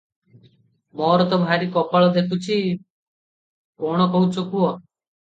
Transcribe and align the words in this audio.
ମୋର 1.01 1.27
ତ 1.33 1.37
ଭାରି 1.43 1.67
କପାଳ 1.75 2.07
ଦେଖୁଛି! 2.15 2.57
କ’ଣ 3.85 4.09
କହୁଛ 4.17 4.35
କହ।” 4.57 4.65